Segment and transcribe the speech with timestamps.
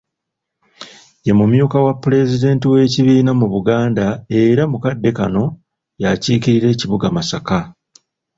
[1.25, 4.05] Ye mumyuka wa Pulezidenti w'ekibiina mu Buganda
[4.41, 5.43] era mu kadde kano
[6.01, 7.59] y'akiikirira ekibuga Masaka.